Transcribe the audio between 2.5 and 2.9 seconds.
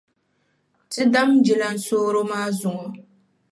zuŋɔ.